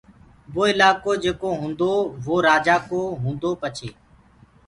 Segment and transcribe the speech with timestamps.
[0.53, 1.93] وو الآڪو جيڪو هوٚندو
[2.25, 3.89] وو رآجآ ڪو، هوندو پڇي